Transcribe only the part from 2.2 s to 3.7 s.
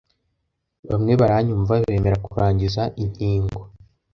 kurangiza inkingo